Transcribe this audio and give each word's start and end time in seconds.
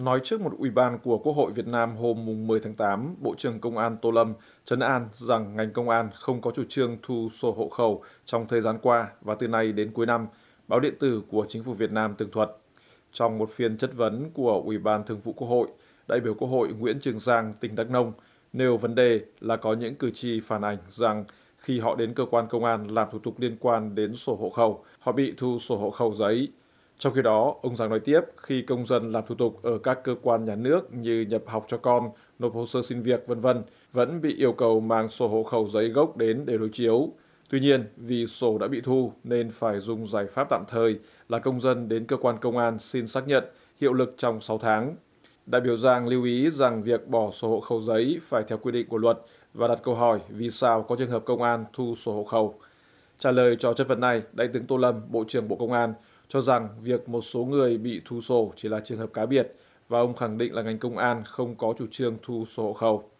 Nói 0.00 0.20
trước 0.24 0.40
một 0.40 0.52
ủy 0.58 0.70
ban 0.70 0.98
của 0.98 1.18
Quốc 1.18 1.32
hội 1.32 1.52
Việt 1.52 1.66
Nam 1.66 1.96
hôm 1.96 2.46
10 2.46 2.60
tháng 2.60 2.74
8, 2.74 3.14
Bộ 3.20 3.34
trưởng 3.38 3.60
Công 3.60 3.78
an 3.78 3.96
Tô 4.02 4.10
Lâm 4.10 4.34
trấn 4.64 4.80
an 4.80 5.08
rằng 5.12 5.56
ngành 5.56 5.72
công 5.72 5.88
an 5.88 6.10
không 6.14 6.40
có 6.40 6.50
chủ 6.50 6.62
trương 6.68 6.96
thu 7.02 7.28
sổ 7.32 7.52
hộ 7.52 7.68
khẩu 7.68 8.02
trong 8.24 8.48
thời 8.48 8.60
gian 8.60 8.78
qua 8.82 9.08
và 9.20 9.34
từ 9.34 9.48
nay 9.48 9.72
đến 9.72 9.90
cuối 9.92 10.06
năm, 10.06 10.26
báo 10.68 10.80
điện 10.80 10.94
tử 11.00 11.22
của 11.28 11.46
chính 11.48 11.62
phủ 11.62 11.72
Việt 11.72 11.92
Nam 11.92 12.14
tường 12.18 12.30
thuật. 12.30 12.50
Trong 13.12 13.38
một 13.38 13.50
phiên 13.50 13.76
chất 13.76 13.90
vấn 13.94 14.30
của 14.34 14.62
Ủy 14.64 14.78
ban 14.78 15.04
Thường 15.04 15.18
vụ 15.18 15.32
Quốc 15.32 15.48
hội, 15.48 15.68
đại 16.08 16.20
biểu 16.20 16.34
Quốc 16.34 16.48
hội 16.48 16.68
Nguyễn 16.78 17.00
Trường 17.00 17.18
Giang, 17.18 17.52
tỉnh 17.60 17.74
Đắk 17.74 17.90
Nông 17.90 18.12
nêu 18.52 18.76
vấn 18.76 18.94
đề 18.94 19.20
là 19.40 19.56
có 19.56 19.74
những 19.74 19.94
cử 19.94 20.10
tri 20.10 20.40
phản 20.40 20.62
ảnh 20.62 20.78
rằng 20.88 21.24
khi 21.58 21.80
họ 21.80 21.94
đến 21.94 22.14
cơ 22.14 22.24
quan 22.30 22.46
công 22.50 22.64
an 22.64 22.86
làm 22.90 23.08
thủ 23.12 23.18
tục 23.18 23.40
liên 23.40 23.56
quan 23.60 23.94
đến 23.94 24.16
sổ 24.16 24.36
hộ 24.36 24.50
khẩu, 24.50 24.84
họ 24.98 25.12
bị 25.12 25.34
thu 25.36 25.58
sổ 25.58 25.76
hộ 25.76 25.90
khẩu 25.90 26.14
giấy. 26.14 26.48
Trong 26.98 27.14
khi 27.14 27.22
đó, 27.22 27.54
ông 27.62 27.76
Giang 27.76 27.90
nói 27.90 28.00
tiếp, 28.00 28.20
khi 28.36 28.62
công 28.62 28.86
dân 28.86 29.12
làm 29.12 29.24
thủ 29.26 29.34
tục 29.34 29.62
ở 29.62 29.78
các 29.78 30.04
cơ 30.04 30.14
quan 30.22 30.44
nhà 30.44 30.54
nước 30.54 30.94
như 30.94 31.26
nhập 31.28 31.42
học 31.46 31.64
cho 31.68 31.76
con, 31.76 32.10
nộp 32.38 32.54
hồ 32.54 32.66
sơ 32.66 32.82
xin 32.82 33.00
việc, 33.00 33.26
vân 33.26 33.40
vân, 33.40 33.62
vẫn 33.92 34.20
bị 34.20 34.36
yêu 34.36 34.52
cầu 34.52 34.80
mang 34.80 35.08
sổ 35.08 35.28
hộ 35.28 35.42
khẩu 35.42 35.68
giấy 35.68 35.88
gốc 35.88 36.16
đến 36.16 36.46
để 36.46 36.58
đối 36.58 36.68
chiếu. 36.68 37.12
Tuy 37.50 37.60
nhiên, 37.60 37.84
vì 37.96 38.26
sổ 38.26 38.58
đã 38.58 38.68
bị 38.68 38.80
thu 38.80 39.12
nên 39.24 39.50
phải 39.50 39.80
dùng 39.80 40.06
giải 40.06 40.26
pháp 40.26 40.46
tạm 40.50 40.64
thời 40.68 40.98
là 41.28 41.38
công 41.38 41.60
dân 41.60 41.88
đến 41.88 42.06
cơ 42.06 42.16
quan 42.16 42.38
công 42.38 42.58
an 42.58 42.78
xin 42.78 43.06
xác 43.06 43.28
nhận 43.28 43.44
hiệu 43.80 43.92
lực 43.92 44.14
trong 44.16 44.40
6 44.40 44.58
tháng. 44.58 44.96
Đại 45.46 45.60
biểu 45.60 45.76
Giang 45.76 46.08
lưu 46.08 46.24
ý 46.24 46.50
rằng 46.50 46.82
việc 46.82 47.08
bỏ 47.08 47.30
sổ 47.30 47.48
hộ 47.48 47.60
khẩu 47.60 47.80
giấy 47.80 48.20
phải 48.22 48.42
theo 48.48 48.58
quy 48.58 48.72
định 48.72 48.88
của 48.88 48.98
luật 48.98 49.18
và 49.54 49.68
đặt 49.68 49.78
câu 49.82 49.94
hỏi 49.94 50.20
vì 50.28 50.50
sao 50.50 50.82
có 50.82 50.96
trường 50.96 51.10
hợp 51.10 51.24
công 51.24 51.42
an 51.42 51.64
thu 51.72 51.94
sổ 51.94 52.12
hộ 52.12 52.24
khẩu. 52.24 52.54
Trả 53.18 53.30
lời 53.30 53.56
cho 53.58 53.72
chất 53.72 53.88
vấn 53.88 54.00
này, 54.00 54.22
Đại 54.32 54.48
tướng 54.48 54.66
Tô 54.66 54.76
Lâm, 54.76 55.00
Bộ 55.08 55.24
trưởng 55.28 55.48
Bộ 55.48 55.56
Công 55.56 55.72
an, 55.72 55.94
cho 56.28 56.40
rằng 56.40 56.68
việc 56.82 57.08
một 57.08 57.20
số 57.20 57.44
người 57.44 57.78
bị 57.78 58.00
thu 58.04 58.20
sổ 58.20 58.52
chỉ 58.56 58.68
là 58.68 58.80
trường 58.80 58.98
hợp 58.98 59.12
cá 59.12 59.26
biệt 59.26 59.52
và 59.88 59.98
ông 59.98 60.16
khẳng 60.16 60.38
định 60.38 60.54
là 60.54 60.62
ngành 60.62 60.78
công 60.78 60.96
an 60.96 61.22
không 61.26 61.54
có 61.54 61.74
chủ 61.78 61.86
trương 61.90 62.16
thu 62.22 62.44
sổ 62.46 62.62
hộ 62.62 62.72
khẩu. 62.72 63.10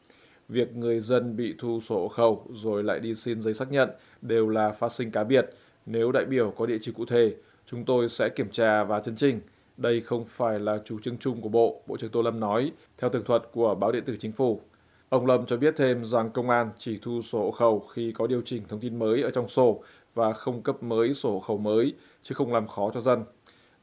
Việc 0.49 0.77
người 0.77 1.01
dân 1.01 1.37
bị 1.37 1.55
thu 1.59 1.81
sổ 1.81 2.01
hộ 2.01 2.09
khẩu 2.09 2.47
rồi 2.53 2.85
lại 2.85 3.01
đi 3.01 3.15
xin 3.15 3.43
giấy 3.43 3.55
xác 3.55 3.73
nhận 3.73 3.91
đều 4.23 4.49
là 4.49 4.73
phát 4.73 4.93
sinh 4.93 5.11
cá 5.11 5.25
biệt. 5.25 5.51
Nếu 5.87 6.13
đại 6.13 6.25
biểu 6.25 6.51
có 6.51 6.67
địa 6.67 6.79
chỉ 6.81 6.93
cụ 6.93 7.05
thể, 7.05 7.35
chúng 7.67 7.85
tôi 7.85 8.09
sẽ 8.09 8.29
kiểm 8.29 8.51
tra 8.51 8.85
và 8.85 9.01
chấn 9.01 9.17
chỉnh. 9.17 9.41
Đây 9.77 10.01
không 10.01 10.25
phải 10.25 10.61
là 10.61 10.79
chủ 10.85 10.99
trương 10.99 11.19
chung 11.19 11.41
của 11.41 11.49
Bộ, 11.49 11.83
Bộ 11.87 11.97
trưởng 11.97 12.11
Tô 12.11 12.23
Lâm 12.23 12.41
nói, 12.41 12.73
theo 12.99 13.11
tường 13.11 13.25
thuật 13.25 13.43
của 13.53 13.75
báo 13.75 13.93
điện 13.93 14.05
tử 14.05 14.17
chính 14.17 14.33
phủ. 14.33 14.61
Ông 15.09 15.27
Lâm 15.27 15.47
cho 15.47 15.57
biết 15.57 15.75
thêm 15.77 16.05
rằng 16.05 16.31
công 16.31 16.51
an 16.51 16.71
chỉ 16.79 16.99
thu 17.03 17.23
sổ 17.23 17.39
hộ 17.39 17.51
khẩu 17.51 17.79
khi 17.79 18.13
có 18.13 18.27
điều 18.27 18.43
chỉnh 18.45 18.63
thông 18.69 18.81
tin 18.81 18.99
mới 18.99 19.23
ở 19.23 19.31
trong 19.31 19.49
sổ 19.49 19.83
và 20.17 20.33
không 20.33 20.63
cấp 20.63 20.83
mới 20.83 21.15
sổ 21.15 21.33
hộ 21.33 21.41
khẩu 21.41 21.59
mới, 21.59 21.95
chứ 22.23 22.35
không 22.35 22.53
làm 22.53 22.67
khó 22.67 22.91
cho 22.95 23.01
dân. 23.01 23.25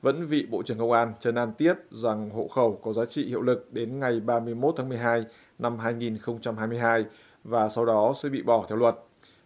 Vẫn 0.02 0.26
vị 0.26 0.48
Bộ 0.52 0.64
trưởng 0.64 0.78
Công 0.78 0.92
an 0.92 1.14
Trần 1.20 1.36
An 1.36 1.54
Tiết 1.58 1.74
rằng 1.92 2.30
hộ 2.30 2.48
khẩu 2.48 2.80
có 2.84 2.94
giá 2.94 3.06
trị 3.06 3.26
hiệu 3.26 3.42
lực 3.42 3.74
đến 3.74 4.00
ngày 4.00 4.20
31 4.20 4.74
tháng 4.78 4.90
12 4.90 5.26
năm 5.60 5.80
2022 5.80 7.06
và 7.44 7.70
sau 7.70 7.86
đó 7.86 8.14
sẽ 8.16 8.30
bị 8.30 8.42
bỏ 8.42 8.66
theo 8.70 8.78
luật. 8.78 8.96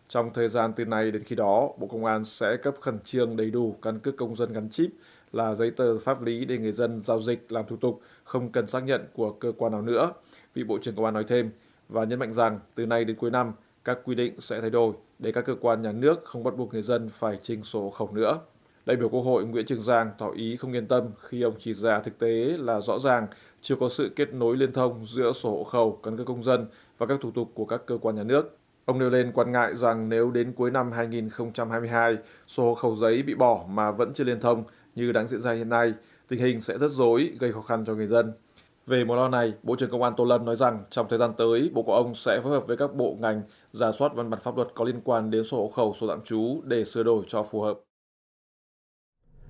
Trong 0.07 0.33
thời 0.33 0.49
gian 0.49 0.73
từ 0.75 0.85
nay 0.85 1.11
đến 1.11 1.23
khi 1.23 1.35
đó, 1.35 1.69
Bộ 1.77 1.87
Công 1.87 2.05
an 2.05 2.25
sẽ 2.25 2.57
cấp 2.57 2.75
khẩn 2.81 2.99
trương 2.99 3.37
đầy 3.37 3.51
đủ 3.51 3.75
căn 3.81 3.99
cước 3.99 4.17
công 4.17 4.35
dân 4.35 4.53
gắn 4.53 4.69
chip 4.69 4.89
là 5.31 5.55
giấy 5.55 5.71
tờ 5.71 5.99
pháp 5.99 6.21
lý 6.21 6.45
để 6.45 6.57
người 6.57 6.71
dân 6.71 6.99
giao 6.99 7.19
dịch 7.19 7.51
làm 7.51 7.65
thủ 7.67 7.75
tục 7.75 8.01
không 8.23 8.51
cần 8.51 8.67
xác 8.67 8.83
nhận 8.83 9.01
của 9.13 9.31
cơ 9.31 9.51
quan 9.57 9.71
nào 9.71 9.81
nữa. 9.81 10.13
Vị 10.53 10.63
Bộ 10.63 10.77
trưởng 10.81 10.95
Công 10.95 11.05
an 11.05 11.13
nói 11.13 11.25
thêm 11.27 11.51
và 11.89 12.03
nhấn 12.03 12.19
mạnh 12.19 12.33
rằng 12.33 12.59
từ 12.75 12.85
nay 12.85 13.05
đến 13.05 13.15
cuối 13.15 13.31
năm, 13.31 13.53
các 13.87 13.99
quy 14.03 14.15
định 14.15 14.33
sẽ 14.39 14.61
thay 14.61 14.69
đổi 14.69 14.93
để 15.19 15.31
các 15.31 15.45
cơ 15.45 15.55
quan 15.61 15.81
nhà 15.81 15.91
nước 15.91 16.25
không 16.25 16.43
bắt 16.43 16.57
buộc 16.57 16.73
người 16.73 16.81
dân 16.81 17.09
phải 17.09 17.37
trình 17.41 17.63
sổ 17.63 17.89
khẩu 17.89 18.11
nữa. 18.13 18.39
Đại 18.85 18.97
biểu 18.97 19.09
Quốc 19.09 19.21
hội 19.21 19.45
Nguyễn 19.45 19.65
Trường 19.65 19.81
Giang 19.81 20.11
tỏ 20.17 20.31
ý 20.35 20.57
không 20.57 20.73
yên 20.73 20.87
tâm 20.87 21.03
khi 21.19 21.41
ông 21.41 21.53
chỉ 21.59 21.73
ra 21.73 21.99
thực 21.99 22.19
tế 22.19 22.57
là 22.59 22.81
rõ 22.81 22.99
ràng 22.99 23.27
chưa 23.61 23.75
có 23.75 23.89
sự 23.89 24.11
kết 24.15 24.33
nối 24.33 24.57
liên 24.57 24.73
thông 24.73 25.05
giữa 25.05 25.31
sổ 25.31 25.49
hộ 25.49 25.63
khẩu, 25.63 25.99
căn 26.03 26.17
cước 26.17 26.27
công 26.27 26.43
dân 26.43 26.65
và 26.97 27.05
các 27.05 27.19
thủ 27.21 27.31
tục 27.31 27.51
của 27.53 27.65
các 27.65 27.81
cơ 27.85 27.97
quan 28.01 28.15
nhà 28.15 28.23
nước. 28.23 28.57
Ông 28.85 28.99
nêu 28.99 29.09
lên 29.09 29.31
quan 29.33 29.51
ngại 29.51 29.75
rằng 29.75 30.09
nếu 30.09 30.31
đến 30.31 30.53
cuối 30.55 30.71
năm 30.71 30.91
2022, 30.91 32.17
sổ 32.47 32.63
hộ 32.63 32.75
khẩu 32.75 32.95
giấy 32.95 33.23
bị 33.23 33.35
bỏ 33.35 33.65
mà 33.69 33.91
vẫn 33.91 34.13
chưa 34.13 34.23
liên 34.23 34.39
thông 34.39 34.63
như 34.95 35.11
đang 35.11 35.27
diễn 35.27 35.41
ra 35.41 35.51
hiện 35.51 35.69
nay, 35.69 35.93
tình 36.27 36.39
hình 36.39 36.61
sẽ 36.61 36.77
rất 36.77 36.91
rối, 36.91 37.31
gây 37.39 37.51
khó 37.51 37.61
khăn 37.61 37.85
cho 37.85 37.93
người 37.93 38.07
dân. 38.07 38.33
Về 38.87 39.03
mối 39.03 39.17
lo 39.17 39.29
này, 39.29 39.53
Bộ 39.63 39.75
trưởng 39.75 39.89
Công 39.89 40.03
an 40.03 40.13
Tô 40.17 40.25
Lâm 40.25 40.45
nói 40.45 40.55
rằng 40.55 40.79
trong 40.89 41.07
thời 41.09 41.19
gian 41.19 41.33
tới, 41.37 41.69
Bộ 41.73 41.83
của 41.83 41.95
ông 41.95 42.15
sẽ 42.15 42.39
phối 42.43 42.51
hợp 42.51 42.67
với 42.67 42.77
các 42.77 42.95
bộ 42.95 43.17
ngành 43.19 43.41
giả 43.77 43.91
soát 43.91 44.15
văn 44.15 44.29
bản 44.29 44.39
pháp 44.43 44.55
luật 44.55 44.67
có 44.75 44.85
liên 44.85 45.01
quan 45.03 45.31
đến 45.31 45.43
sổ 45.43 45.57
hộ 45.57 45.67
khẩu, 45.67 45.93
sổ 45.93 46.07
tạm 46.07 46.21
trú 46.23 46.61
để 46.63 46.85
sửa 46.85 47.03
đổi 47.03 47.23
cho 47.27 47.43
phù 47.43 47.61
hợp. 47.61 47.79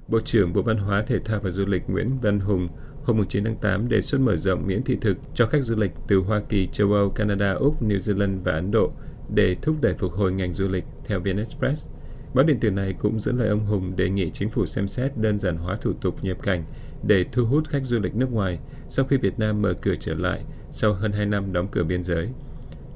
Bộ 0.07 0.19
trưởng 0.19 0.53
Bộ 0.53 0.61
Văn 0.61 0.77
hóa, 0.77 1.01
Thể 1.01 1.19
thao 1.19 1.39
và 1.43 1.49
Du 1.49 1.65
lịch 1.65 1.83
Nguyễn 1.87 2.19
Văn 2.21 2.39
Hùng 2.39 2.67
hôm 3.05 3.25
9 3.29 3.43
tháng 3.43 3.55
8 3.55 3.89
đề 3.89 4.01
xuất 4.01 4.21
mở 4.21 4.37
rộng 4.37 4.67
miễn 4.67 4.83
thị 4.83 4.97
thực 5.01 5.17
cho 5.33 5.47
khách 5.47 5.63
du 5.63 5.75
lịch 5.75 5.91
từ 6.07 6.17
Hoa 6.17 6.41
Kỳ, 6.49 6.67
châu 6.71 6.93
Âu, 6.93 7.09
Canada, 7.09 7.53
Úc, 7.53 7.83
New 7.83 7.97
Zealand 7.97 8.43
và 8.43 8.51
Ấn 8.51 8.71
Độ 8.71 8.91
để 9.35 9.55
thúc 9.61 9.75
đẩy 9.81 9.93
phục 9.93 10.11
hồi 10.13 10.31
ngành 10.31 10.53
du 10.53 10.67
lịch 10.67 10.83
theo 11.05 11.19
VN 11.19 11.37
Express. 11.37 11.87
Báo 12.33 12.45
điện 12.45 12.59
tử 12.59 12.71
này 12.71 12.93
cũng 12.99 13.19
dẫn 13.19 13.37
lời 13.37 13.49
ông 13.49 13.65
Hùng 13.65 13.95
đề 13.95 14.09
nghị 14.09 14.29
chính 14.29 14.49
phủ 14.49 14.65
xem 14.65 14.87
xét 14.87 15.17
đơn 15.17 15.39
giản 15.39 15.57
hóa 15.57 15.75
thủ 15.75 15.93
tục 16.01 16.23
nhập 16.23 16.37
cảnh 16.43 16.63
để 17.03 17.25
thu 17.31 17.45
hút 17.45 17.67
khách 17.67 17.83
du 17.83 17.99
lịch 17.99 18.15
nước 18.15 18.31
ngoài 18.31 18.59
sau 18.89 19.05
khi 19.05 19.17
Việt 19.17 19.39
Nam 19.39 19.61
mở 19.61 19.73
cửa 19.81 19.95
trở 19.99 20.13
lại 20.13 20.43
sau 20.71 20.93
hơn 20.93 21.11
2 21.11 21.25
năm 21.25 21.53
đóng 21.53 21.67
cửa 21.71 21.83
biên 21.83 22.03
giới. 22.03 22.29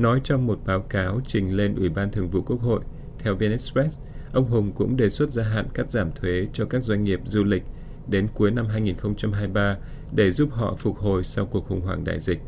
Nói 0.01 0.21
trong 0.23 0.47
một 0.47 0.59
báo 0.65 0.81
cáo 0.81 1.21
trình 1.25 1.55
lên 1.55 1.75
Ủy 1.75 1.89
ban 1.89 2.11
Thường 2.11 2.29
vụ 2.29 2.41
Quốc 2.41 2.61
hội, 2.61 2.81
theo 3.19 3.35
VN 3.35 3.51
Express, 3.51 3.99
ông 4.33 4.47
Hùng 4.47 4.71
cũng 4.75 4.97
đề 4.97 5.09
xuất 5.09 5.31
gia 5.31 5.43
hạn 5.43 5.67
cắt 5.73 5.91
giảm 5.91 6.11
thuế 6.11 6.47
cho 6.53 6.65
các 6.65 6.83
doanh 6.83 7.03
nghiệp 7.03 7.19
du 7.25 7.43
lịch 7.43 7.63
đến 8.07 8.27
cuối 8.33 8.51
năm 8.51 8.65
2023 8.67 9.77
để 10.11 10.31
giúp 10.31 10.49
họ 10.51 10.75
phục 10.75 10.97
hồi 10.97 11.23
sau 11.23 11.45
cuộc 11.45 11.65
khủng 11.65 11.81
hoảng 11.81 12.03
đại 12.03 12.19
dịch. 12.19 12.39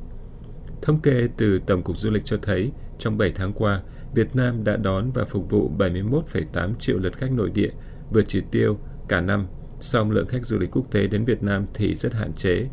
Thống 0.81 1.00
kê 1.00 1.28
từ 1.38 1.59
Tổng 1.59 1.84
cục 1.84 1.97
Du 1.97 2.09
lịch 2.09 2.25
cho 2.25 2.38
thấy, 2.42 2.72
trong 3.00 3.18
7 3.18 3.31
tháng 3.31 3.53
qua, 3.53 3.81
Việt 4.16 4.36
Nam 4.36 4.63
đã 4.63 4.78
đón 4.78 5.12
và 5.12 5.24
phục 5.24 5.50
vụ 5.50 5.72
71,8 5.78 6.75
triệu 6.80 6.97
lượt 6.97 7.18
khách 7.18 7.31
nội 7.31 7.50
địa, 7.53 7.72
vượt 8.12 8.25
chỉ 8.28 8.42
tiêu 8.52 8.78
cả 9.08 9.22
năm, 9.22 9.47
song 9.80 10.12
lượng 10.12 10.28
khách 10.28 10.46
du 10.46 10.58
lịch 10.58 10.72
quốc 10.72 10.92
tế 10.92 11.08
đến 11.08 11.25
Việt 11.25 11.44
Nam 11.44 11.66
thì 11.74 11.96
rất 11.96 12.13
hạn 12.13 12.34
chế, 12.34 12.68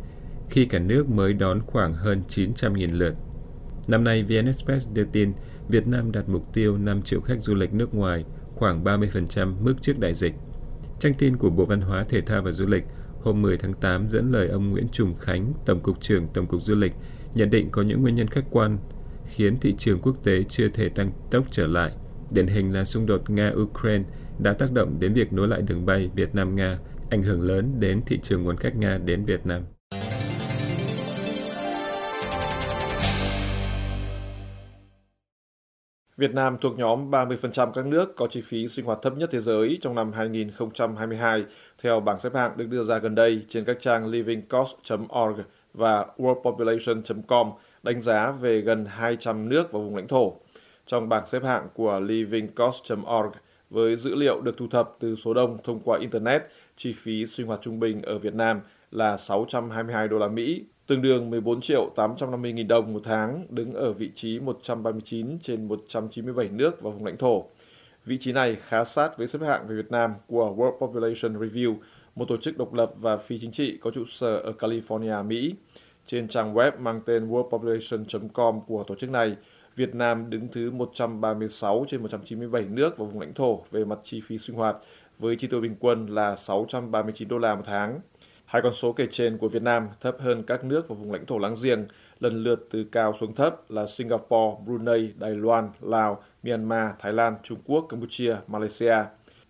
khi 0.49 0.65
cả 0.65 0.79
nước 0.79 1.09
mới 1.09 1.33
đón 1.33 1.61
khoảng 1.61 1.93
hơn 1.93 2.21
900.000 2.29 2.97
lượt. 2.97 3.13
Năm 3.87 4.03
nay, 4.03 4.23
VN 4.23 4.45
Express 4.45 4.89
đưa 4.93 5.03
tin 5.03 5.33
Việt 5.69 5.87
Nam 5.87 6.11
đặt 6.11 6.29
mục 6.29 6.53
tiêu 6.53 6.77
5 6.77 7.01
triệu 7.01 7.21
khách 7.21 7.41
du 7.41 7.55
lịch 7.55 7.73
nước 7.73 7.93
ngoài, 7.93 8.25
khoảng 8.55 8.83
30% 8.83 9.53
mức 9.61 9.73
trước 9.81 9.99
đại 9.99 10.15
dịch. 10.15 10.33
Trang 10.99 11.13
tin 11.13 11.37
của 11.37 11.49
Bộ 11.49 11.65
Văn 11.65 11.81
hóa, 11.81 12.05
Thể 12.09 12.21
thao 12.21 12.41
và 12.41 12.51
Du 12.51 12.65
lịch 12.67 12.83
hôm 13.21 13.41
10 13.41 13.57
tháng 13.57 13.73
8 13.73 14.07
dẫn 14.07 14.31
lời 14.31 14.47
ông 14.47 14.69
Nguyễn 14.69 14.89
Trùng 14.89 15.15
Khánh, 15.15 15.53
Tổng 15.65 15.79
cục 15.79 16.01
trưởng 16.01 16.27
Tổng 16.27 16.47
cục 16.47 16.63
Du 16.63 16.75
lịch, 16.75 16.93
nhận 17.35 17.49
định 17.49 17.69
có 17.71 17.81
những 17.81 18.01
nguyên 18.01 18.15
nhân 18.15 18.27
khách 18.27 18.45
quan 18.51 18.77
khiến 19.25 19.59
thị 19.59 19.75
trường 19.77 20.01
quốc 20.01 20.23
tế 20.23 20.43
chưa 20.43 20.69
thể 20.69 20.89
tăng 20.89 21.11
tốc 21.31 21.45
trở 21.51 21.67
lại. 21.67 21.91
Điển 22.31 22.47
hình 22.47 22.73
là 22.73 22.85
xung 22.85 23.05
đột 23.05 23.21
Nga-Ukraine 23.27 24.03
đã 24.39 24.53
tác 24.53 24.71
động 24.71 24.97
đến 24.99 25.13
việc 25.13 25.33
nối 25.33 25.47
lại 25.47 25.61
đường 25.61 25.85
bay 25.85 26.09
Việt 26.15 26.35
Nam-Nga, 26.35 26.79
ảnh 27.09 27.23
hưởng 27.23 27.41
lớn 27.41 27.75
đến 27.79 28.01
thị 28.05 28.19
trường 28.23 28.43
nguồn 28.43 28.57
khách 28.57 28.75
Nga 28.75 28.97
đến 28.97 29.25
Việt 29.25 29.45
Nam. 29.45 29.61
Việt 36.21 36.33
Nam 36.33 36.57
thuộc 36.61 36.77
nhóm 36.77 37.11
30% 37.11 37.71
các 37.71 37.85
nước 37.85 38.15
có 38.15 38.27
chi 38.27 38.41
phí 38.41 38.67
sinh 38.67 38.85
hoạt 38.85 38.99
thấp 39.01 39.17
nhất 39.17 39.29
thế 39.31 39.41
giới 39.41 39.77
trong 39.81 39.95
năm 39.95 40.11
2022 40.13 41.45
theo 41.83 41.99
bảng 41.99 42.19
xếp 42.19 42.35
hạng 42.35 42.57
được 42.57 42.67
đưa 42.69 42.83
ra 42.83 42.97
gần 42.97 43.15
đây 43.15 43.41
trên 43.49 43.65
các 43.65 43.77
trang 43.79 44.07
livingcost.org 44.07 45.39
và 45.73 46.05
worldpopulation.com 46.17 47.51
đánh 47.83 48.01
giá 48.01 48.31
về 48.31 48.61
gần 48.61 48.85
200 48.85 49.49
nước 49.49 49.71
và 49.71 49.79
vùng 49.79 49.95
lãnh 49.95 50.07
thổ. 50.07 50.33
Trong 50.85 51.09
bảng 51.09 51.25
xếp 51.25 51.43
hạng 51.43 51.67
của 51.73 51.99
livingcost.org 51.99 53.31
với 53.69 53.95
dữ 53.95 54.15
liệu 54.15 54.41
được 54.41 54.57
thu 54.57 54.67
thập 54.67 54.95
từ 54.99 55.15
số 55.15 55.33
đông 55.33 55.57
thông 55.63 55.79
qua 55.79 55.99
Internet, 55.99 56.43
chi 56.77 56.93
phí 56.97 57.25
sinh 57.25 57.47
hoạt 57.47 57.61
trung 57.61 57.79
bình 57.79 58.01
ở 58.01 58.17
Việt 58.17 58.33
Nam 58.33 58.61
là 58.91 59.17
622 59.17 60.07
đô 60.07 60.19
la 60.19 60.27
Mỹ, 60.27 60.63
tương 60.91 61.01
đương 61.01 61.29
14 61.29 61.61
triệu 61.61 61.89
850 61.95 62.53
nghìn 62.53 62.67
đồng 62.67 62.93
một 62.93 63.01
tháng, 63.03 63.45
đứng 63.49 63.73
ở 63.73 63.93
vị 63.93 64.11
trí 64.15 64.39
139 64.39 65.39
trên 65.39 65.67
197 65.67 66.49
nước 66.49 66.81
và 66.81 66.91
vùng 66.91 67.05
lãnh 67.05 67.17
thổ. 67.17 67.45
Vị 68.05 68.17
trí 68.17 68.31
này 68.31 68.57
khá 68.61 68.83
sát 68.83 69.17
với 69.17 69.27
xếp 69.27 69.39
hạng 69.41 69.67
về 69.67 69.75
Việt 69.75 69.91
Nam 69.91 70.13
của 70.27 70.53
World 70.57 70.87
Population 70.87 71.41
Review, 71.41 71.75
một 72.15 72.25
tổ 72.27 72.37
chức 72.37 72.57
độc 72.57 72.73
lập 72.73 72.93
và 72.97 73.17
phi 73.17 73.39
chính 73.39 73.51
trị 73.51 73.77
có 73.81 73.91
trụ 73.91 74.05
sở 74.05 74.37
ở 74.37 74.53
California, 74.59 75.27
Mỹ. 75.27 75.55
Trên 76.05 76.27
trang 76.27 76.53
web 76.53 76.71
mang 76.79 77.01
tên 77.05 77.29
worldpopulation.com 77.29 78.59
của 78.67 78.83
tổ 78.87 78.95
chức 78.95 79.09
này, 79.09 79.35
Việt 79.75 79.95
Nam 79.95 80.29
đứng 80.29 80.47
thứ 80.47 80.71
136 80.71 81.85
trên 81.87 82.01
197 82.01 82.61
nước 82.61 82.97
và 82.97 83.05
vùng 83.05 83.19
lãnh 83.19 83.33
thổ 83.33 83.63
về 83.71 83.85
mặt 83.85 83.99
chi 84.03 84.21
phí 84.25 84.37
sinh 84.37 84.55
hoạt, 84.55 84.75
với 85.19 85.35
chi 85.35 85.47
tiêu 85.47 85.61
bình 85.61 85.75
quân 85.79 86.05
là 86.05 86.35
639 86.35 87.27
đô 87.27 87.37
la 87.37 87.55
một 87.55 87.63
tháng. 87.65 87.99
Hai 88.51 88.61
con 88.61 88.73
số 88.73 88.93
kể 88.93 89.07
trên 89.11 89.37
của 89.37 89.49
Việt 89.49 89.61
Nam 89.61 89.87
thấp 90.01 90.15
hơn 90.19 90.43
các 90.43 90.63
nước 90.63 90.87
và 90.87 90.95
vùng 90.95 91.11
lãnh 91.11 91.25
thổ 91.25 91.37
láng 91.37 91.53
giềng, 91.63 91.85
lần 92.19 92.43
lượt 92.43 92.67
từ 92.71 92.83
cao 92.91 93.13
xuống 93.13 93.35
thấp 93.35 93.71
là 93.71 93.87
Singapore, 93.87 94.55
Brunei, 94.65 95.11
Đài 95.17 95.31
Loan, 95.31 95.69
Lào, 95.81 96.23
Myanmar, 96.43 96.91
Thái 96.99 97.13
Lan, 97.13 97.35
Trung 97.43 97.59
Quốc, 97.65 97.85
Campuchia, 97.89 98.35
Malaysia. 98.47 98.95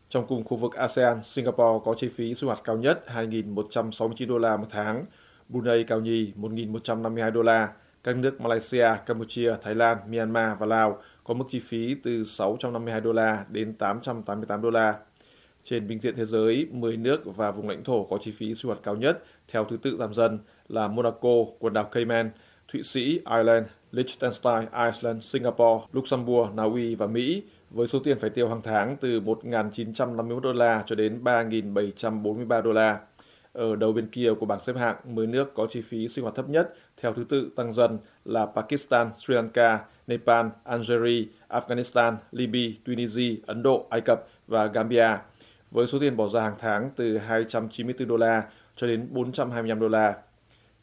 Trong 0.10 0.28
cùng 0.28 0.44
khu 0.44 0.58
vực 0.58 0.76
ASEAN, 0.76 1.24
Singapore 1.24 1.84
có 1.86 1.94
chi 1.98 2.10
phí 2.10 2.36
sinh 2.36 2.48
hoạt 2.48 2.62
cao 2.64 2.78
nhất 2.78 3.04
2.169 3.08 4.28
đô 4.28 4.38
la 4.38 4.58
một 4.58 4.68
tháng, 4.70 5.04
Brunei 5.50 5.84
cao 5.84 6.00
nhì 6.00 6.34
1.152 6.36 7.32
đô 7.32 7.42
la. 7.42 7.70
Các 8.04 8.16
nước 8.16 8.42
Malaysia, 8.42 8.90
Campuchia, 9.06 9.56
Thái 9.62 9.76
Lan, 9.76 9.98
Myanmar 10.08 10.60
và 10.60 10.66
Lào 10.66 11.02
có 11.24 11.34
mức 11.34 11.46
chi 11.50 11.60
phí 11.60 11.96
từ 12.04 12.24
652 12.24 13.02
đô 13.02 13.14
la 13.14 13.46
đến 13.50 13.74
888 13.74 14.62
đô 14.62 14.70
la. 14.70 14.96
Trên 15.64 15.88
bình 15.88 16.00
diện 16.00 16.16
thế 16.16 16.26
giới, 16.26 16.68
10 16.72 16.98
nước 16.98 17.22
và 17.26 17.52
vùng 17.52 17.70
lãnh 17.70 17.84
thổ 17.84 18.04
có 18.04 18.18
chi 18.22 18.32
phí 18.32 18.56
sinh 18.56 18.70
hoạt 18.70 18.80
cao 18.84 18.96
nhất 18.96 19.24
theo 19.48 19.66
thứ 19.66 19.78
tự 19.78 19.98
giảm 20.00 20.14
dần 20.14 20.40
là 20.68 20.88
Monaco, 20.88 21.36
quần 21.60 21.74
đảo 21.74 21.84
Cayman, 21.84 22.32
Thụy 22.74 22.84
Sĩ, 22.84 23.20
Ireland, 23.30 23.66
Liechtenstein, 23.92 24.66
Iceland, 24.86 25.24
Singapore, 25.24 25.86
Luxembourg, 25.92 26.56
Na 26.56 26.64
Uy 26.64 26.96
và 26.96 27.08
Mỹ 27.08 27.44
với 27.70 27.88
số 27.88 28.00
tiền 28.00 28.20
phải 28.20 28.30
tiêu 28.30 28.50
hàng 28.50 28.62
tháng 28.64 28.98
từ 29.02 29.22
1.951 29.22 30.40
đô 30.40 30.54
la 30.54 30.84
cho 30.86 30.96
đến 30.96 31.24
3.743 31.24 32.62
đô 32.62 32.74
la. 32.74 33.00
Ở 33.54 33.76
đầu 33.76 33.94
bên 33.94 34.08
kia 34.08 34.34
của 34.40 34.46
bảng 34.46 34.62
xếp 34.62 34.76
hạng, 34.76 34.96
10 35.06 35.28
nước 35.28 35.54
có 35.54 35.68
chi 35.70 35.82
phí 35.82 36.08
sinh 36.08 36.24
hoạt 36.24 36.36
thấp 36.36 36.50
nhất 36.50 36.74
theo 37.02 37.14
thứ 37.14 37.24
tự 37.24 37.52
tăng 37.56 37.74
dần 37.74 37.98
là 38.26 38.46
Pakistan, 38.46 39.10
Sri 39.18 39.34
Lanka, 39.34 39.80
Nepal, 40.08 40.46
Algeria, 40.64 41.26
Afghanistan, 41.48 42.16
Libya, 42.32 42.80
Tunisia, 42.86 43.36
Ấn 43.46 43.64
Độ, 43.64 43.88
Ai 43.90 44.02
Cập 44.02 44.28
và 44.48 44.66
Gambia 44.66 45.18
với 45.72 45.88
số 45.88 46.00
tiền 46.00 46.18
bỏ 46.18 46.28
ra 46.28 46.42
hàng 46.42 46.56
tháng 46.60 46.90
từ 46.96 47.18
294 47.18 48.08
đô 48.08 48.18
la 48.18 48.44
cho 48.76 48.88
đến 48.88 49.08
425 49.12 49.80
đô 49.80 49.90
la. 49.90 50.16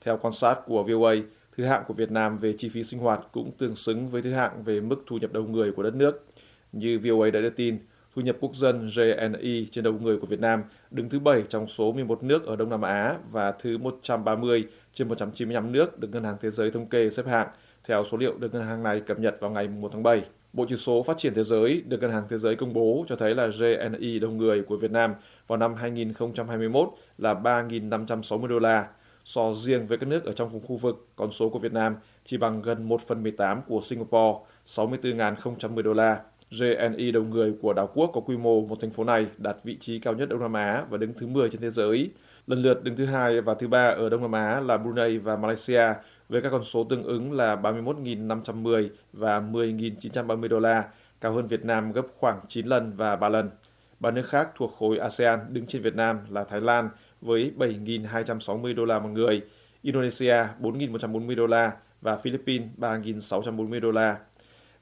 Theo 0.01 0.17
quan 0.17 0.33
sát 0.33 0.59
của 0.67 0.83
VOA, 0.83 1.15
thứ 1.57 1.65
hạng 1.65 1.85
của 1.89 1.95
Việt 1.95 2.11
Nam 2.11 2.39
về 2.39 2.53
chi 2.53 2.69
phí 2.69 2.85
sinh 2.85 3.01
hoạt 3.01 3.21
cũng 3.33 3.53
tương 3.59 3.77
xứng 3.77 4.09
với 4.09 4.23
thứ 4.23 4.33
hạng 4.33 4.63
về 4.63 4.81
mức 4.81 4.97
thu 5.07 5.19
nhập 5.19 5.33
đầu 5.33 5.45
người 5.45 5.73
của 5.73 5.83
đất 5.83 5.95
nước. 5.95 6.27
Như 6.73 6.99
VOA 6.99 7.31
đã 7.31 7.41
đưa 7.41 7.51
tin, 7.51 7.79
thu 8.17 8.23
nhập 8.23 8.37
quốc 8.41 8.55
dân 8.55 8.91
GNI 8.97 9.67
trên 9.71 9.85
đầu 9.85 9.93
người 9.93 10.19
của 10.19 10.27
Việt 10.27 10.41
Nam 10.41 10.63
đứng 10.91 11.09
thứ 11.09 11.19
7 11.19 11.43
trong 11.49 11.69
số 11.69 11.93
11 11.93 12.23
nước 12.23 12.47
ở 12.47 12.57
Đông 12.57 12.71
Nam 12.71 12.83
Á 12.83 13.17
và 13.31 13.53
thứ 13.53 13.79
130 13.79 14.67
trên 14.95 15.09
195 15.09 15.73
nước 15.73 15.99
được 15.99 16.09
Ngân 16.13 16.25
hàng 16.25 16.37
Thế 16.41 16.51
giới 16.51 16.71
thống 16.71 16.87
kê 16.87 17.11
xếp 17.11 17.27
hạng, 17.27 17.49
theo 17.85 18.05
số 18.05 18.17
liệu 18.17 18.39
được 18.39 18.55
ngân 18.55 18.67
hàng 18.67 18.83
này 18.83 19.01
cập 19.01 19.19
nhật 19.19 19.41
vào 19.41 19.51
ngày 19.51 19.69
1 19.69 19.89
tháng 19.93 20.03
7. 20.03 20.23
Bộ 20.59 20.67
chỉ 20.69 20.77
số 20.77 21.03
phát 21.03 21.19
triển 21.19 21.35
thế 21.35 21.45
giới 21.45 21.83
được 21.87 22.01
Ngân 22.01 22.11
hàng 22.11 22.25
Thế 22.29 22.39
giới 22.39 22.57
công 22.57 22.73
bố 22.73 23.05
cho 23.09 23.17
thấy 23.17 23.35
là 23.35 23.47
GNI 23.47 24.19
đầu 24.19 24.31
người 24.31 24.63
của 24.63 24.77
Việt 24.77 24.91
Nam 24.91 25.15
vào 25.47 25.57
năm 25.57 25.75
2021 25.75 26.89
là 27.19 27.35
3.560 27.35 28.47
đô 28.47 28.59
la. 28.59 28.87
So 29.25 29.53
riêng 29.53 29.87
với 29.87 29.99
các 29.99 30.09
nước 30.09 30.25
ở 30.25 30.33
trong 30.33 30.51
cùng 30.51 30.67
khu 30.67 30.77
vực, 30.77 31.07
con 31.17 31.31
số 31.31 31.49
của 31.49 31.59
Việt 31.59 31.73
Nam 31.73 31.97
chỉ 32.25 32.37
bằng 32.37 32.63
gần 32.63 32.89
1 32.89 33.01
phần 33.01 33.23
18 33.23 33.63
của 33.69 33.81
Singapore, 33.83 34.39
64.010 34.67 35.83
đô 35.83 35.93
la. 35.93 36.21
GNI 36.51 37.13
đầu 37.13 37.25
người 37.25 37.55
của 37.63 37.73
đảo 37.73 37.89
quốc 37.95 38.11
có 38.15 38.21
quy 38.21 38.37
mô 38.37 38.61
một 38.61 38.77
thành 38.81 38.91
phố 38.91 39.05
này 39.05 39.27
đạt 39.37 39.57
vị 39.65 39.77
trí 39.81 39.99
cao 39.99 40.15
nhất 40.15 40.29
Đông 40.29 40.41
Nam 40.41 40.53
Á 40.53 40.85
và 40.91 40.99
đứng 40.99 41.13
thứ 41.15 41.27
10 41.27 41.51
trên 41.51 41.61
thế 41.61 41.71
giới. 41.71 42.11
Lần 42.47 42.63
lượt 42.63 42.83
đứng 42.83 42.97
thứ 42.97 43.05
hai 43.05 43.41
và 43.41 43.55
thứ 43.55 43.69
ba 43.69 43.85
ở 43.89 44.09
Đông 44.09 44.23
Nam 44.23 44.33
Á 44.33 44.61
là 44.61 44.77
Brunei 44.77 45.19
và 45.19 45.37
Malaysia 45.37 45.95
với 46.29 46.43
các 46.43 46.51
con 46.51 46.65
số 46.65 46.85
tương 46.85 47.05
ứng 47.05 47.33
là 47.33 47.57
31.510 47.57 48.89
và 49.13 49.41
10.930 49.41 50.49
đô 50.49 50.61
la, 50.61 50.85
cao 51.21 51.33
hơn 51.33 51.47
Việt 51.47 51.65
Nam 51.65 51.93
gấp 51.93 52.07
khoảng 52.19 52.41
9 52.49 52.67
lần 52.67 52.93
và 52.97 53.17
3 53.17 53.29
lần. 53.29 53.51
Ba 54.01 54.11
nước 54.11 54.29
khác 54.29 54.49
thuộc 54.57 54.75
khối 54.79 54.99
ASEAN 54.99 55.41
đứng 55.49 55.67
trên 55.67 55.83
Việt 55.83 55.95
Nam 55.95 56.19
là 56.29 56.45
Thái 56.45 56.61
Lan 56.61 56.91
với 57.21 57.53
7.260 57.59 58.75
đô 58.75 58.85
la 58.85 58.99
một 58.99 59.09
người, 59.09 59.43
Indonesia 59.83 60.45
4.140 60.61 61.37
đô 61.37 61.47
la 61.47 61.73
và 62.01 62.17
Philippines 62.17 62.69
3.640 62.79 63.81
đô 63.81 63.91
la. 63.91 64.17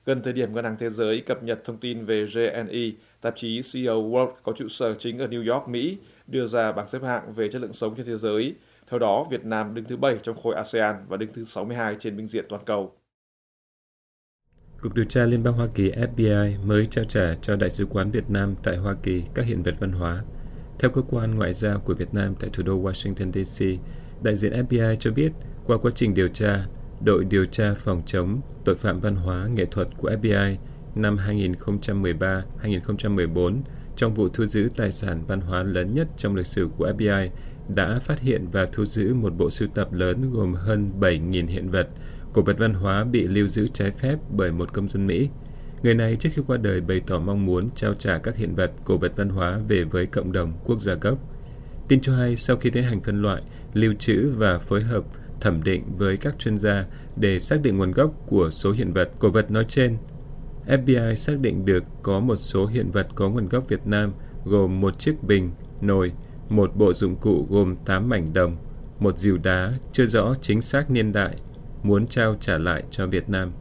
Gần 0.07 0.23
thời 0.23 0.33
điểm 0.33 0.55
Ngân 0.55 0.65
hàng 0.65 0.77
Thế 0.79 0.91
giới 0.91 1.21
cập 1.21 1.43
nhật 1.43 1.65
thông 1.65 1.77
tin 1.77 2.01
về 2.01 2.27
GNI, 2.35 2.95
tạp 3.21 3.37
chí 3.37 3.61
CEO 3.73 4.03
World 4.03 4.31
có 4.43 4.53
trụ 4.53 4.69
sở 4.69 4.95
chính 4.95 5.19
ở 5.19 5.27
New 5.27 5.53
York, 5.55 5.69
Mỹ, 5.69 5.99
đưa 6.27 6.47
ra 6.47 6.73
bảng 6.73 6.89
xếp 6.89 7.03
hạng 7.03 7.33
về 7.33 7.49
chất 7.49 7.63
lượng 7.63 7.73
sống 7.73 7.95
trên 7.97 8.07
thế 8.07 8.17
giới. 8.17 8.55
Theo 8.91 8.99
đó, 8.99 9.27
Việt 9.31 9.45
Nam 9.45 9.75
đứng 9.75 9.85
thứ 9.85 9.97
7 9.97 10.19
trong 10.23 10.37
khối 10.37 10.55
ASEAN 10.55 10.97
và 11.09 11.17
đứng 11.17 11.33
thứ 11.33 11.45
62 11.45 11.97
trên 11.99 12.17
bình 12.17 12.29
diện 12.29 12.45
toàn 12.49 12.63
cầu. 12.67 12.93
Cục 14.81 14.95
điều 14.95 15.05
tra 15.05 15.25
Liên 15.25 15.43
bang 15.43 15.55
Hoa 15.55 15.67
Kỳ 15.75 15.91
FBI 15.91 16.67
mới 16.67 16.87
trao 16.91 17.05
trả 17.05 17.35
cho 17.43 17.57
Đại 17.57 17.71
sứ 17.71 17.87
quán 17.87 18.11
Việt 18.11 18.31
Nam 18.31 18.55
tại 18.63 18.77
Hoa 18.77 18.95
Kỳ 19.03 19.23
các 19.35 19.47
hiện 19.47 19.63
vật 19.63 19.75
văn 19.81 19.93
hóa. 19.93 20.25
Theo 20.79 20.91
cơ 20.91 21.03
quan 21.03 21.35
ngoại 21.35 21.55
giao 21.55 21.81
của 21.81 21.95
Việt 21.95 22.15
Nam 22.15 22.35
tại 22.41 22.51
thủ 22.53 22.63
đô 22.63 22.83
Washington 22.83 23.45
DC, 23.45 23.65
đại 24.23 24.37
diện 24.37 24.53
FBI 24.53 24.97
cho 24.97 25.11
biết 25.11 25.33
qua 25.67 25.79
quá 25.79 25.91
trình 25.95 26.15
điều 26.15 26.29
tra, 26.29 26.67
đội 27.05 27.25
điều 27.25 27.45
tra 27.45 27.75
phòng 27.75 28.03
chống 28.07 28.41
tội 28.65 28.75
phạm 28.75 29.01
văn 29.01 29.17
hóa 29.17 29.49
nghệ 29.55 29.65
thuật 29.65 29.89
của 29.97 30.11
FBI 30.11 30.57
năm 30.95 31.17
2013-2014 31.17 33.61
trong 33.97 34.15
vụ 34.15 34.29
thu 34.29 34.47
giữ 34.47 34.69
tài 34.77 34.93
sản 34.93 35.25
văn 35.27 35.41
hóa 35.41 35.63
lớn 35.63 35.95
nhất 35.95 36.09
trong 36.17 36.35
lịch 36.35 36.47
sử 36.47 36.69
của 36.77 36.93
FBI 36.99 37.29
đã 37.69 37.99
phát 37.99 38.21
hiện 38.21 38.47
và 38.53 38.67
thu 38.73 38.87
giữ 38.87 39.15
một 39.15 39.33
bộ 39.37 39.51
sưu 39.51 39.69
tập 39.69 39.93
lớn 39.93 40.31
gồm 40.33 40.55
hơn 40.55 40.93
7.000 41.01 41.47
hiện 41.47 41.71
vật, 41.71 41.89
cổ 42.33 42.43
vật 42.43 42.59
văn 42.59 42.75
hóa 42.75 43.05
bị 43.05 43.29
lưu 43.29 43.49
giữ 43.49 43.67
trái 43.67 43.91
phép 43.91 44.17
bởi 44.31 44.53
một 44.53 44.73
công 44.73 44.89
dân 44.89 45.07
Mỹ. 45.07 45.29
Người 45.83 45.95
này 45.95 46.17
trước 46.17 46.29
khi 46.33 46.43
qua 46.47 46.57
đời 46.57 46.81
bày 46.81 47.01
tỏ 47.07 47.19
mong 47.19 47.47
muốn 47.47 47.69
trao 47.75 47.95
trả 47.95 48.19
các 48.19 48.37
hiện 48.37 48.55
vật, 48.55 48.73
cổ 48.85 48.97
vật 48.97 49.13
văn 49.17 49.29
hóa 49.29 49.61
về 49.69 49.85
với 49.85 50.07
cộng 50.07 50.33
đồng 50.33 50.53
quốc 50.65 50.81
gia 50.81 50.95
gốc. 50.95 51.19
Tin 51.89 52.01
cho 52.01 52.17
hay 52.17 52.37
sau 52.37 52.57
khi 52.57 52.71
tiến 52.71 52.85
hành 52.85 53.01
phân 53.01 53.23
loại, 53.23 53.43
lưu 53.75 53.95
trữ 53.99 54.31
và 54.37 54.59
phối 54.59 54.83
hợp 54.83 55.05
thẩm 55.41 55.63
định 55.63 55.83
với 55.97 56.17
các 56.17 56.39
chuyên 56.39 56.59
gia 56.59 56.87
để 57.17 57.41
xác 57.41 57.63
định 57.63 57.77
nguồn 57.77 57.93
gốc 57.93 58.15
của 58.27 58.51
số 58.51 58.73
hiện 58.73 58.93
vật, 58.93 59.11
cổ 59.19 59.31
vật 59.31 59.51
nói 59.51 59.65
trên, 59.69 59.97
FBI 60.67 61.15
xác 61.15 61.41
định 61.41 61.65
được 61.65 61.85
có 62.03 62.21
một 62.21 62.37
số 62.37 62.67
hiện 62.67 62.91
vật 62.91 63.09
có 63.15 63.29
nguồn 63.29 63.49
gốc 63.49 63.69
Việt 63.69 63.87
Nam 63.87 64.13
gồm 64.45 64.81
một 64.81 64.99
chiếc 64.99 65.23
bình, 65.23 65.51
nồi, 65.81 66.13
một 66.49 66.77
bộ 66.77 66.93
dụng 66.93 67.17
cụ 67.17 67.47
gồm 67.51 67.77
8 67.85 68.09
mảnh 68.09 68.33
đồng, 68.33 68.57
một 69.01 69.19
dìu 69.19 69.39
đá 69.39 69.73
chưa 69.93 70.07
rõ 70.07 70.35
chính 70.43 70.63
xác 70.63 70.91
niên 70.91 71.13
đại, 71.13 71.37
muốn 71.83 72.07
trao 72.07 72.37
trả 72.41 72.59
lại 72.59 72.85
cho 72.91 73.07
Việt 73.07 73.29
Nam. 73.29 73.53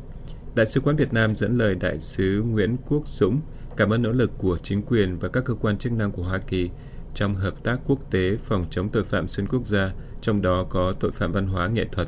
Đại 0.55 0.65
sứ 0.65 0.79
quán 0.79 0.95
Việt 0.95 1.13
Nam 1.13 1.35
dẫn 1.35 1.57
lời 1.57 1.75
đại 1.75 1.99
sứ 1.99 2.43
Nguyễn 2.47 2.77
Quốc 2.87 3.07
Dũng 3.07 3.41
cảm 3.77 3.89
ơn 3.89 4.01
nỗ 4.01 4.11
lực 4.11 4.31
của 4.37 4.57
chính 4.57 4.81
quyền 4.81 5.19
và 5.19 5.29
các 5.29 5.45
cơ 5.45 5.53
quan 5.53 5.77
chức 5.77 5.91
năng 5.91 6.11
của 6.11 6.23
Hoa 6.23 6.37
Kỳ 6.37 6.69
trong 7.13 7.35
hợp 7.35 7.63
tác 7.63 7.79
quốc 7.87 8.11
tế 8.11 8.35
phòng 8.43 8.65
chống 8.69 8.89
tội 8.89 9.03
phạm 9.03 9.27
xuyên 9.27 9.47
quốc 9.47 9.65
gia, 9.65 9.91
trong 10.21 10.41
đó 10.41 10.65
có 10.69 10.93
tội 10.99 11.11
phạm 11.11 11.31
văn 11.31 11.47
hóa 11.47 11.67
nghệ 11.67 11.85
thuật. 11.91 12.07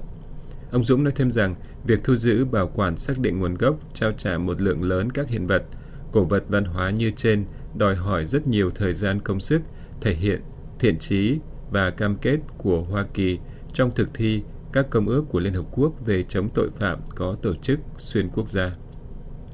Ông 0.71 0.83
Dũng 0.83 1.03
nói 1.03 1.13
thêm 1.15 1.31
rằng 1.31 1.55
việc 1.85 2.03
thu 2.03 2.15
giữ, 2.15 2.45
bảo 2.45 2.71
quản, 2.75 2.97
xác 2.97 3.19
định 3.19 3.39
nguồn 3.39 3.55
gốc, 3.55 3.77
trao 3.93 4.11
trả 4.11 4.37
một 4.37 4.61
lượng 4.61 4.83
lớn 4.83 5.11
các 5.11 5.29
hiện 5.29 5.47
vật, 5.47 5.63
cổ 6.11 6.23
vật 6.23 6.43
văn 6.49 6.65
hóa 6.65 6.89
như 6.89 7.11
trên 7.15 7.45
đòi 7.75 7.95
hỏi 7.95 8.25
rất 8.25 8.47
nhiều 8.47 8.69
thời 8.69 8.93
gian 8.93 9.19
công 9.19 9.39
sức, 9.39 9.61
thể 10.01 10.13
hiện 10.13 10.41
thiện 10.79 10.99
trí 10.99 11.39
và 11.71 11.89
cam 11.89 12.15
kết 12.15 12.37
của 12.57 12.81
Hoa 12.81 13.05
Kỳ 13.13 13.39
trong 13.73 13.91
thực 13.95 14.09
thi 14.13 14.41
các 14.73 14.89
công 14.89 15.07
ước 15.07 15.25
của 15.29 15.39
Liên 15.39 15.53
Hợp 15.53 15.65
Quốc 15.71 15.93
về 16.05 16.23
chống 16.23 16.49
tội 16.53 16.69
phạm 16.79 16.99
có 17.15 17.35
tổ 17.41 17.55
chức 17.55 17.79
xuyên 17.97 18.29
quốc 18.29 18.49
gia. 18.49 18.75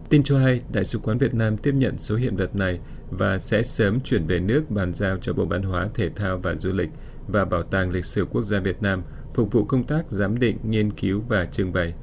Tin 0.10 0.24
cho 0.24 0.40
hay, 0.40 0.62
Đại 0.74 0.86
sứ 0.86 1.00
quán 1.00 1.18
Việt 1.18 1.34
Nam 1.34 1.58
tiếp 1.58 1.72
nhận 1.76 1.98
số 1.98 2.16
hiện 2.16 2.36
vật 2.36 2.56
này 2.56 2.80
và 3.10 3.40
sẽ 3.40 3.64
sớm 3.64 4.00
chuyển 4.00 4.28
về 4.28 4.40
nước 4.40 4.70
bàn 4.70 4.94
giao 4.94 5.18
cho 5.18 5.34
Bộ 5.34 5.46
Văn 5.46 5.64
hóa, 5.64 5.90
Thể 5.94 6.10
thao 6.10 6.38
và 6.38 6.56
Du 6.56 6.72
lịch 6.72 6.90
và 7.28 7.46
Bảo 7.46 7.64
tàng 7.64 7.92
Lịch 7.92 8.06
sử 8.06 8.26
Quốc 8.26 8.44
gia 8.44 8.60
Việt 8.60 8.82
Nam 8.82 9.04
phục 9.34 9.52
vụ 9.52 9.66
công 9.66 9.84
tác 9.84 10.10
giám 10.10 10.40
định, 10.40 10.58
nghiên 10.64 10.92
cứu 10.92 11.24
và 11.28 11.46
trưng 11.46 11.74
bày. 11.74 11.94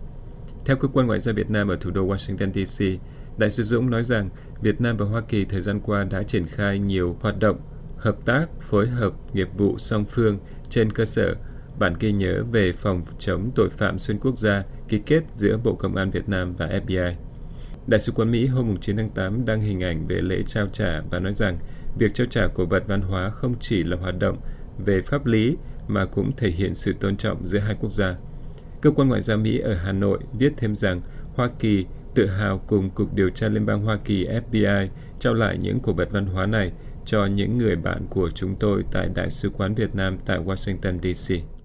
Theo 0.64 0.76
Cơ 0.76 0.88
quan 0.88 1.06
Ngoại 1.06 1.20
giao 1.20 1.34
Việt 1.34 1.50
Nam 1.50 1.68
ở 1.68 1.76
thủ 1.76 1.90
đô 1.90 2.06
Washington, 2.06 2.52
D.C., 2.52 3.00
Đại 3.38 3.50
sứ 3.50 3.64
Dũng 3.64 3.90
nói 3.90 4.04
rằng 4.04 4.30
Việt 4.62 4.80
Nam 4.80 4.96
và 4.96 5.06
Hoa 5.06 5.20
Kỳ 5.20 5.44
thời 5.44 5.62
gian 5.62 5.80
qua 5.80 6.04
đã 6.04 6.22
triển 6.22 6.46
khai 6.46 6.78
nhiều 6.78 7.16
hoạt 7.20 7.38
động 7.38 7.60
hợp 8.00 8.24
tác, 8.24 8.46
phối 8.60 8.86
hợp 8.86 9.12
nghiệp 9.32 9.48
vụ 9.56 9.78
song 9.78 10.04
phương 10.04 10.38
trên 10.70 10.92
cơ 10.92 11.04
sở 11.04 11.34
bản 11.78 11.94
ghi 12.00 12.12
nhớ 12.12 12.44
về 12.52 12.72
phòng 12.72 13.02
chống 13.18 13.46
tội 13.54 13.68
phạm 13.70 13.98
xuyên 13.98 14.18
quốc 14.18 14.38
gia 14.38 14.64
ký 14.88 15.00
kết 15.06 15.22
giữa 15.34 15.58
Bộ 15.64 15.74
Công 15.74 15.96
an 15.96 16.10
Việt 16.10 16.28
Nam 16.28 16.54
và 16.56 16.66
FBI. 16.66 17.14
Đại 17.86 18.00
sứ 18.00 18.12
quán 18.12 18.30
Mỹ 18.30 18.46
hôm 18.46 18.76
9 18.80 18.96
tháng 18.96 19.10
8 19.10 19.44
đăng 19.46 19.60
hình 19.60 19.82
ảnh 19.82 20.06
về 20.06 20.20
lễ 20.20 20.42
trao 20.46 20.66
trả 20.72 21.00
và 21.10 21.18
nói 21.18 21.34
rằng 21.34 21.58
việc 21.98 22.14
trao 22.14 22.26
trả 22.30 22.46
cổ 22.46 22.64
vật 22.64 22.82
văn 22.86 23.00
hóa 23.00 23.30
không 23.30 23.54
chỉ 23.60 23.84
là 23.84 23.96
hoạt 23.96 24.18
động 24.18 24.38
về 24.78 25.00
pháp 25.00 25.26
lý 25.26 25.56
mà 25.88 26.04
cũng 26.04 26.32
thể 26.36 26.50
hiện 26.50 26.74
sự 26.74 26.92
tôn 27.00 27.16
trọng 27.16 27.48
giữa 27.48 27.58
hai 27.58 27.76
quốc 27.80 27.92
gia. 27.92 28.16
Cơ 28.80 28.90
quan 28.90 29.08
ngoại 29.08 29.22
giao 29.22 29.36
Mỹ 29.36 29.58
ở 29.58 29.74
Hà 29.74 29.92
Nội 29.92 30.18
viết 30.38 30.52
thêm 30.56 30.76
rằng 30.76 31.00
Hoa 31.34 31.50
Kỳ 31.58 31.86
tự 32.14 32.26
hào 32.26 32.58
cùng 32.58 32.90
Cục 32.90 33.14
Điều 33.14 33.30
tra 33.30 33.48
Liên 33.48 33.66
bang 33.66 33.82
Hoa 33.82 33.98
Kỳ 34.04 34.26
FBI 34.26 34.88
trao 35.20 35.34
lại 35.34 35.58
những 35.60 35.80
cổ 35.80 35.92
vật 35.92 36.08
văn 36.10 36.26
hóa 36.26 36.46
này 36.46 36.72
cho 37.04 37.26
những 37.26 37.58
người 37.58 37.76
bạn 37.76 38.06
của 38.10 38.30
chúng 38.30 38.56
tôi 38.56 38.84
tại 38.92 39.08
Đại 39.14 39.30
sứ 39.30 39.50
quán 39.50 39.74
Việt 39.74 39.94
Nam 39.94 40.18
tại 40.26 40.38
Washington, 40.38 40.98
D.C. 41.02 41.59